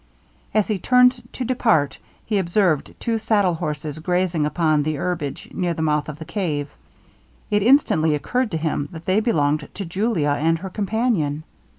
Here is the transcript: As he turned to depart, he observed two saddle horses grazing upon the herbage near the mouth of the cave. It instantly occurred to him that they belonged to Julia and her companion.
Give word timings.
As 0.51 0.67
he 0.67 0.79
turned 0.79 1.21
to 1.33 1.45
depart, 1.45 1.99
he 2.25 2.39
observed 2.39 2.95
two 2.99 3.19
saddle 3.19 3.53
horses 3.53 3.99
grazing 3.99 4.47
upon 4.47 4.81
the 4.81 4.95
herbage 4.95 5.47
near 5.53 5.75
the 5.75 5.83
mouth 5.83 6.09
of 6.09 6.17
the 6.17 6.25
cave. 6.25 6.69
It 7.51 7.61
instantly 7.61 8.15
occurred 8.15 8.49
to 8.49 8.57
him 8.57 8.89
that 8.93 9.05
they 9.05 9.19
belonged 9.19 9.69
to 9.75 9.85
Julia 9.85 10.29
and 10.41 10.57
her 10.57 10.71
companion. 10.71 11.43